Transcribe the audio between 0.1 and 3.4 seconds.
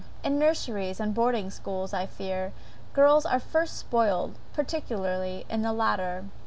In nurseries, and boarding schools, I fear, girls are